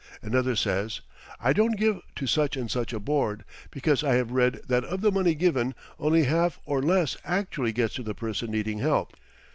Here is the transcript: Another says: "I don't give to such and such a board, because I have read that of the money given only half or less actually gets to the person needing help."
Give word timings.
Another 0.23 0.55
says: 0.55 1.01
"I 1.39 1.53
don't 1.53 1.77
give 1.77 2.01
to 2.15 2.25
such 2.25 2.57
and 2.57 2.71
such 2.71 2.91
a 2.91 2.99
board, 2.99 3.45
because 3.69 4.03
I 4.03 4.15
have 4.15 4.31
read 4.31 4.61
that 4.67 4.83
of 4.83 5.01
the 5.01 5.11
money 5.11 5.35
given 5.35 5.75
only 5.99 6.23
half 6.23 6.59
or 6.65 6.81
less 6.81 7.17
actually 7.23 7.71
gets 7.71 7.93
to 7.97 8.01
the 8.03 8.15
person 8.15 8.49
needing 8.49 8.79
help." 8.79 9.15